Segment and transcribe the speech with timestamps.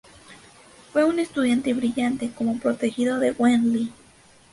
[0.91, 3.93] Fue un estudiante brillante como protegido de Wen Lin.